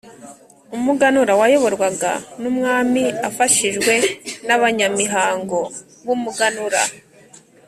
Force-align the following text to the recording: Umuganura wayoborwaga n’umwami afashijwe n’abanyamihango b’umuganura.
Umuganura 0.75 1.33
wayoborwaga 1.39 2.11
n’umwami 2.41 3.03
afashijwe 3.27 3.93
n’abanyamihango 4.47 5.59
b’umuganura. 6.05 6.81